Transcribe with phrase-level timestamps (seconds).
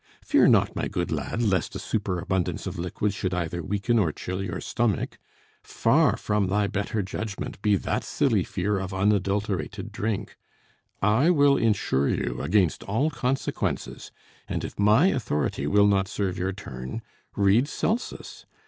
[0.23, 4.41] Fear not, my good lad, lest a superabundance of liquid should either weaken or chill
[4.41, 5.19] your stomach;
[5.61, 10.37] far from thy better judgment be that silly fear of unadulterated drink.
[11.03, 14.11] I will insure you against all consequences;
[14.47, 17.03] and if my authority will not serve your turn,
[17.35, 18.47] read Celsus.